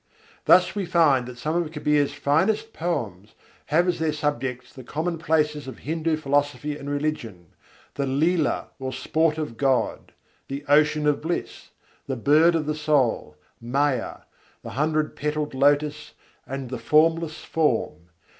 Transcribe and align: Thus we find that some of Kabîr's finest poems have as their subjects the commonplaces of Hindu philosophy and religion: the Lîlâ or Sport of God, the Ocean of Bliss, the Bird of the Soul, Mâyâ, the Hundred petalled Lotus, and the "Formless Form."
Thus 0.45 0.73
we 0.73 0.87
find 0.87 1.27
that 1.27 1.37
some 1.37 1.55
of 1.55 1.69
Kabîr's 1.69 2.11
finest 2.11 2.73
poems 2.73 3.35
have 3.67 3.87
as 3.87 3.99
their 3.99 4.13
subjects 4.13 4.73
the 4.73 4.83
commonplaces 4.83 5.67
of 5.67 5.77
Hindu 5.77 6.17
philosophy 6.17 6.75
and 6.75 6.89
religion: 6.89 7.53
the 7.93 8.07
Lîlâ 8.07 8.69
or 8.79 8.93
Sport 8.93 9.37
of 9.37 9.57
God, 9.57 10.11
the 10.47 10.65
Ocean 10.67 11.05
of 11.05 11.21
Bliss, 11.21 11.69
the 12.07 12.15
Bird 12.17 12.55
of 12.55 12.65
the 12.65 12.73
Soul, 12.73 13.35
Mâyâ, 13.63 14.23
the 14.63 14.71
Hundred 14.71 15.15
petalled 15.15 15.53
Lotus, 15.53 16.13
and 16.47 16.71
the 16.71 16.79
"Formless 16.79 17.41
Form." 17.45 18.09